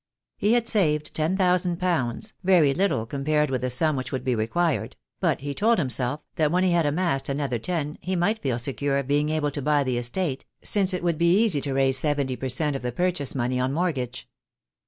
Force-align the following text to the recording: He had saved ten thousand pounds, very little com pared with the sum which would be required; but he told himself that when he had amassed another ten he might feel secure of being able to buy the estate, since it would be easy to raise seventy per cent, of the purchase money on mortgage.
He 0.39 0.53
had 0.53 0.67
saved 0.67 1.13
ten 1.13 1.37
thousand 1.37 1.77
pounds, 1.79 2.33
very 2.43 2.73
little 2.73 3.05
com 3.05 3.23
pared 3.23 3.51
with 3.51 3.61
the 3.61 3.69
sum 3.69 3.95
which 3.95 4.11
would 4.11 4.23
be 4.23 4.33
required; 4.33 4.95
but 5.19 5.41
he 5.41 5.53
told 5.53 5.77
himself 5.77 6.21
that 6.37 6.51
when 6.51 6.63
he 6.63 6.71
had 6.71 6.87
amassed 6.87 7.29
another 7.29 7.59
ten 7.59 7.99
he 8.01 8.15
might 8.15 8.39
feel 8.41 8.57
secure 8.57 8.97
of 8.97 9.07
being 9.07 9.29
able 9.29 9.51
to 9.51 9.61
buy 9.61 9.83
the 9.83 9.99
estate, 9.99 10.43
since 10.63 10.91
it 10.95 11.03
would 11.03 11.19
be 11.19 11.43
easy 11.43 11.61
to 11.61 11.73
raise 11.75 11.99
seventy 11.99 12.35
per 12.35 12.49
cent, 12.49 12.75
of 12.75 12.81
the 12.81 12.91
purchase 12.91 13.35
money 13.35 13.59
on 13.59 13.73
mortgage. 13.73 14.27